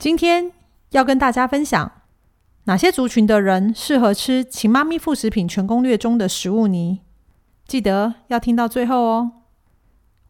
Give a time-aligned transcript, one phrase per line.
[0.00, 0.50] 今天
[0.92, 1.92] 要跟大家分享
[2.64, 7.00] 哪些族群的人适合吃《秦妈咪副食品全攻略》中的食物泥，
[7.66, 9.32] 记得要听到最后哦。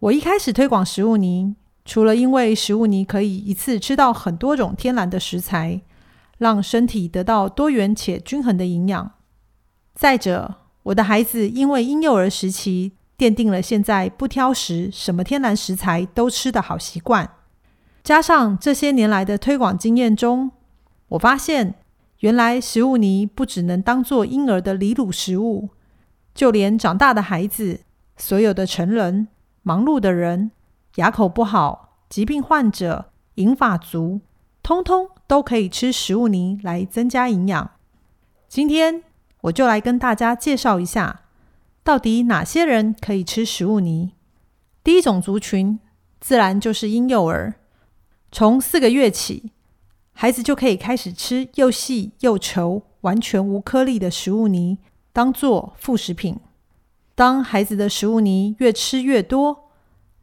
[0.00, 5.80] 我一开始推广食物泥，除了因为食物泥可以一次吃到很多种天然的食材，
[6.38, 9.12] 让身体得到多元且均衡的营养。
[9.94, 17.36] 再者，我的孩子因为婴幼儿时期奠定了现在不挑食、什么天然食材都吃的好习惯。
[18.02, 20.50] 加上这些年来的推广经验中，
[21.08, 21.74] 我发现
[22.20, 25.70] 原来食物泥不只能当做婴儿的离乳食物，
[26.34, 27.80] 就连长大的孩子、
[28.16, 29.28] 所有的成人、
[29.62, 30.50] 忙碌的人、
[30.96, 34.20] 牙口不好、疾病患者、银发族，
[34.62, 37.70] 通通都可以吃食物泥来增加营养。
[38.48, 39.02] 今天
[39.42, 41.20] 我就来跟大家介绍一下，
[41.84, 44.12] 到底哪些人可以吃食物泥。
[44.82, 45.78] 第一种族群，
[46.18, 47.54] 自然就是婴幼儿。
[48.32, 49.50] 从四个月起，
[50.12, 54.78] 孩子就可以开始吃又细又稠、完全无颗粒的食物泥，
[55.12, 56.38] 当做副食品。
[57.16, 59.70] 当孩子的食物泥越吃越多，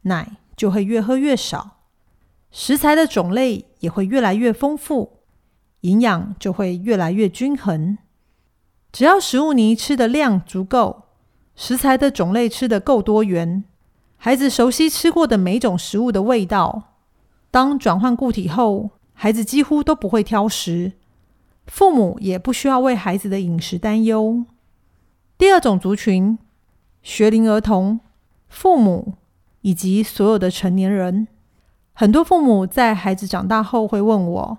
[0.02, 1.76] 奶就会越喝越少，
[2.50, 5.18] 食材的种类也会越来越丰富，
[5.82, 7.98] 营养就会越来越均衡。
[8.90, 11.02] 只要食物泥吃的量足够，
[11.54, 13.64] 食材的种类吃的够多元，
[14.16, 16.94] 孩子熟悉吃过的每种食物的味道。
[17.50, 20.92] 当转换固体后，孩子几乎都不会挑食，
[21.66, 24.44] 父母也不需要为孩子的饮食担忧。
[25.36, 26.38] 第二种族群，
[27.02, 28.00] 学龄儿童、
[28.48, 29.14] 父母
[29.62, 31.28] 以及所有的成年人。
[31.92, 34.58] 很多父母在孩子长大后会问我：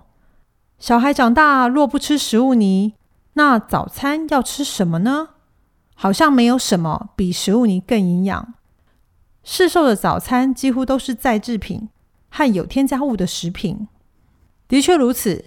[0.78, 2.94] 小孩长大若不吃食物泥，
[3.34, 5.30] 那早餐要吃什么呢？
[5.94, 8.54] 好像没有什么比食物泥更营养。
[9.42, 11.88] 市售的早餐几乎都是再制品。
[12.30, 13.88] 和有添加物的食品，
[14.66, 15.46] 的确如此。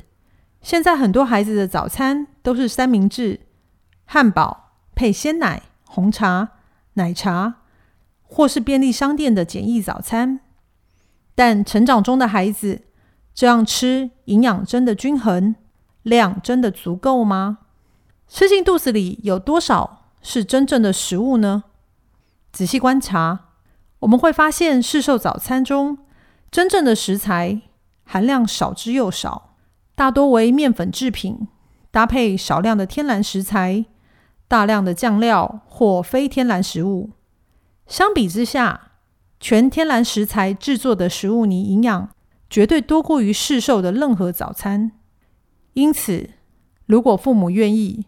[0.62, 3.42] 现在很多孩子的早餐都是三明治、
[4.06, 6.52] 汉堡配鲜奶、红茶、
[6.94, 7.56] 奶茶，
[8.22, 10.40] 或是便利商店的简易早餐。
[11.36, 12.84] 但成长中的孩子
[13.34, 15.56] 这样吃，营养真的均衡，
[16.04, 17.58] 量真的足够吗？
[18.28, 21.64] 吃进肚子里有多少是真正的食物呢？
[22.54, 23.50] 仔细观察，
[24.00, 25.98] 我们会发现市售早餐中。
[26.54, 27.64] 真正的食材
[28.04, 29.56] 含量少之又少，
[29.96, 31.48] 大多为面粉制品，
[31.90, 33.86] 搭配少量的天然食材、
[34.48, 37.10] 大量的酱料或非天然食物。
[37.88, 38.92] 相比之下，
[39.40, 42.10] 全天然食材制作的食物泥营养
[42.48, 44.92] 绝对多过于市售的任何早餐。
[45.74, 46.30] 因此，
[46.86, 48.06] 如果父母愿意，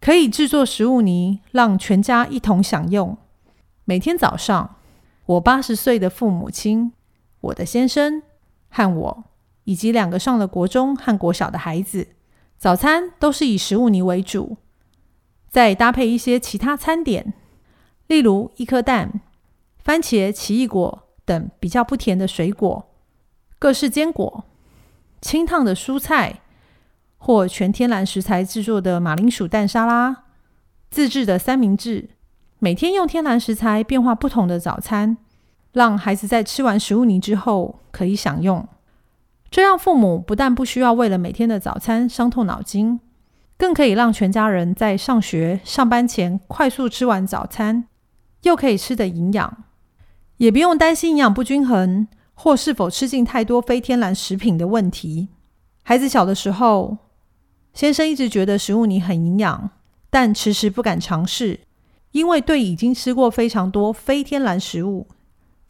[0.00, 3.18] 可以制作食物泥，让全家一同享用。
[3.84, 4.76] 每天早上，
[5.26, 6.94] 我八十岁的父母亲。
[7.44, 8.22] 我的先生
[8.70, 9.24] 和我，
[9.64, 12.08] 以及两个上了国中和国小的孩子，
[12.56, 14.56] 早餐都是以食物泥为主，
[15.48, 17.34] 再搭配一些其他餐点，
[18.06, 19.20] 例如一颗蛋、
[19.78, 22.86] 番茄、奇异果等比较不甜的水果、
[23.58, 24.44] 各式坚果、
[25.20, 26.40] 清烫的蔬菜，
[27.18, 30.24] 或全天然食材制作的马铃薯蛋沙拉、
[30.90, 32.10] 自制的三明治，
[32.58, 35.18] 每天用天然食材变化不同的早餐。
[35.74, 38.66] 让孩子在吃完食物泥之后可以享用，
[39.50, 43.00] 这样父母不但不需要为了每天的早餐伤透脑筋，
[43.58, 47.88] 更可以让全家人在上学、上班前快速吃完早餐，
[48.42, 49.64] 又可以吃的营养，
[50.36, 55.26] 也不用担心营养不均衡或是否吃进太多非天然食品的问题。
[55.82, 56.98] 孩子小的时候，
[57.72, 59.70] 先生一直觉得食物泥很营养，
[60.08, 61.58] 但迟迟不敢尝试，
[62.12, 65.08] 因为对已经吃过非常多非天然食物。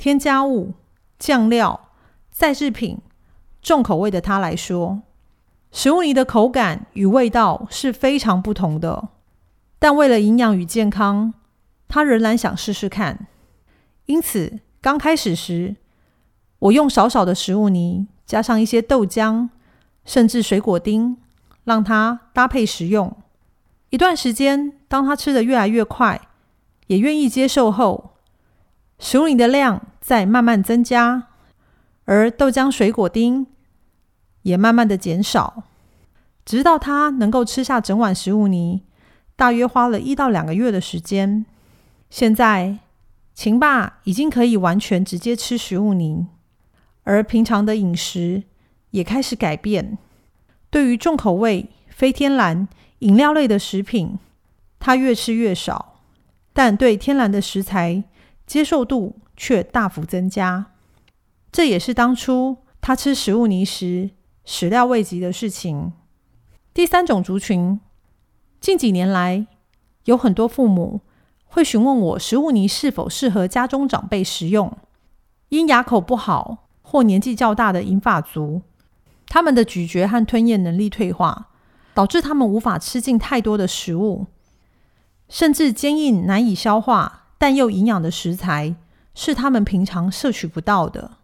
[0.04, 0.74] 添加物、
[1.18, 1.88] 酱料、
[2.30, 2.98] 再制品，
[3.62, 5.00] 重口味的他来说，
[5.72, 9.08] 食物泥的口感与味道是非常不同的。
[9.78, 11.32] 但为了营养与健康，
[11.88, 13.28] 他仍然想试试看。
[14.04, 15.76] 因此，刚开始时，
[16.58, 19.48] 我用少少的食物泥，加上一些豆浆，
[20.04, 21.16] 甚至水果丁，
[21.64, 23.16] 让他搭配食用。
[23.88, 26.20] 一段时间，当他吃得越来越快，
[26.88, 28.10] 也愿意接受后。
[28.98, 31.28] 食物泥的量在慢慢增加，
[32.04, 33.46] 而豆浆、水果丁
[34.42, 35.64] 也慢慢的减少，
[36.44, 38.82] 直到他能够吃下整碗食物泥，
[39.36, 41.44] 大约花了一到两个月的时间。
[42.08, 42.78] 现在，
[43.34, 46.28] 秦爸已经可以完全直接吃食物泥，
[47.02, 48.44] 而平常的饮食
[48.90, 49.98] 也开始改变。
[50.70, 52.68] 对于重口味、非天然
[53.00, 54.18] 饮料类的食品，
[54.78, 56.00] 他越吃越少，
[56.52, 58.04] 但对天然的食材
[58.46, 60.66] 接受度却大幅增加。
[61.50, 64.10] 这也是当初他吃食物泥时
[64.44, 65.92] 始料未及的事情。
[66.72, 67.80] 第三种族群，
[68.60, 69.46] 近几年来
[70.04, 71.00] 有很多父母
[71.46, 74.76] 会询问我，食物泥是否适合家中长辈食用？
[75.50, 78.62] 因牙口不好或年纪较大的银发族，
[79.28, 81.50] 他们的咀嚼和吞咽能力退化，
[81.94, 84.26] 导致他们无法吃进太多的食物，
[85.28, 88.74] 甚至坚硬难以消化但又营养的食材
[89.14, 91.18] 是他们平常摄取不到的。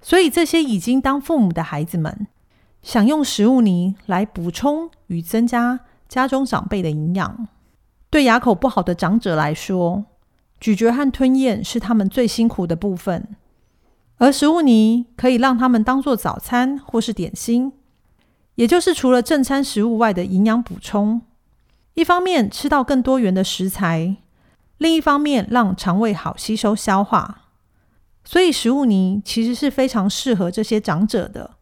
[0.00, 2.26] 所以，这些已经当父母的孩子们，
[2.82, 7.48] 想用食物泥来补充与增加家中长辈的营养。
[8.10, 10.04] 对牙口不好的长者来说，
[10.60, 13.34] 咀嚼和吞咽是他们最辛苦的部分，
[14.18, 17.72] 而食物泥可以让他们当做早餐或是点心，
[18.54, 21.22] 也就是除了正餐食物外的营养补充。
[21.94, 24.16] 一方面吃到更多元的食材，
[24.84, 27.48] 另一方面让肠胃好吸收消化。
[28.22, 31.52] 所以，食物泥其实是非常适合这些长者的。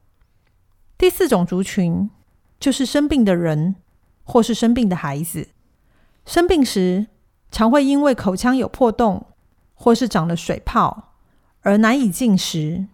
[0.99, 2.11] 第四种族群
[2.59, 3.77] 就是生病的人，
[4.25, 5.51] 或是生病的孩子。
[6.27, 7.07] 生病时，
[7.53, 9.27] 常会因为口腔有破洞，
[9.75, 11.13] 或是长了水泡，
[11.61, 12.87] 而难以进食。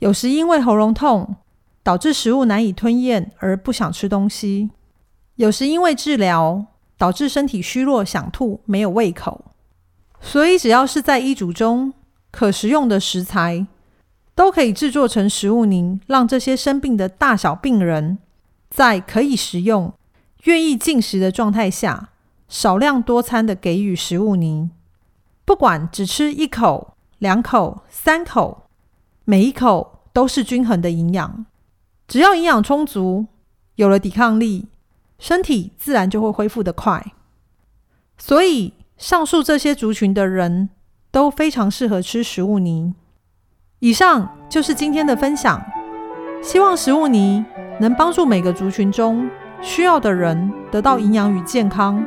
[0.00, 1.36] 有时因为喉咙痛，
[1.84, 4.70] 导致食物难以吞咽而不想吃东西；
[5.36, 6.66] 有时因为治疗，
[6.98, 9.44] 导致身体虚弱、想吐、没有胃口。
[10.20, 11.92] 所以，只要是在医嘱中。
[12.32, 13.66] 可食用的食材
[14.34, 18.18] 都可以制作成食物泥，让这些生病的大小病人
[18.68, 19.94] 在可以食用、
[20.44, 22.10] 愿意进食的状态下，
[22.46, 24.70] 少量多餐的给予食物泥。
[25.46, 28.68] 不管只吃一口、两口、三口，
[29.24, 31.46] 每一口都是均衡的营养。
[32.06, 33.28] 只要营养充足，
[33.76, 34.66] 有了抵抗力，
[35.18, 37.12] 身体自然就会恢复的快。
[38.18, 40.70] 所以，上述这些族群的人。
[41.12, 42.94] 都非常适合吃食物泥。
[43.78, 45.64] 以上就是今天的分享，
[46.42, 47.42] 希望食物泥
[47.80, 49.26] 能帮助每个族群中
[49.62, 52.04] 需要的人得到营养与健康。